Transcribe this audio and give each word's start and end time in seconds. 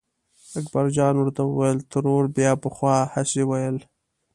اکبرجان 0.59 1.13
ورته 1.17 1.41
وویل 1.45 1.79
ترور 1.91 2.23
بیا 2.35 2.51
پخوا 2.63 2.95
هسې 3.13 3.41
ویل. 3.49 3.77